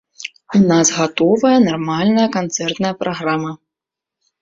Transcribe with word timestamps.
У 0.59 0.61
нас 0.71 0.91
гатовая 0.99 1.53
нармальная 1.67 2.27
канцэртная 2.39 2.93
праграма. 3.07 3.51